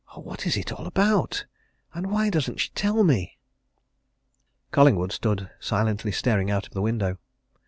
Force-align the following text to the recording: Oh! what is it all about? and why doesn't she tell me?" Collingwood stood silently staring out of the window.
Oh! 0.15 0.19
what 0.21 0.47
is 0.47 0.57
it 0.57 0.71
all 0.71 0.87
about? 0.87 1.45
and 1.93 2.09
why 2.09 2.31
doesn't 2.31 2.59
she 2.59 2.69
tell 2.71 3.03
me?" 3.03 3.37
Collingwood 4.71 5.11
stood 5.11 5.51
silently 5.59 6.11
staring 6.11 6.49
out 6.49 6.65
of 6.65 6.73
the 6.73 6.81
window. 6.81 7.19